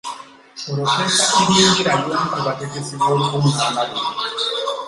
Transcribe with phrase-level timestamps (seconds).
[0.63, 4.09] Polofeesa Ibingira y’omu ku bategesi b’olukungaana luno.